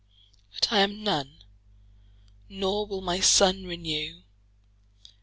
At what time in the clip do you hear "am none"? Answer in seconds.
0.79-1.43